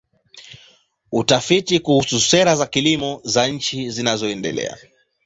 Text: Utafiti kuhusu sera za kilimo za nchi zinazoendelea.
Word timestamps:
Utafiti 1.11 1.79
kuhusu 1.79 2.19
sera 2.19 2.55
za 2.55 2.65
kilimo 2.65 3.21
za 3.23 3.47
nchi 3.47 3.89
zinazoendelea. 3.89 4.77